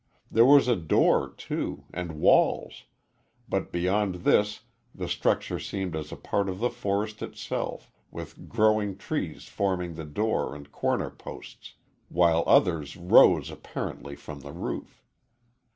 [0.31, 2.85] There was a door, too, and walls,
[3.47, 4.61] but beyond this
[4.95, 10.05] the structure seemed as a part of the forest itself, with growing trees forming the
[10.05, 11.75] door and corner posts,
[12.09, 15.03] while others rose apparently from the roof.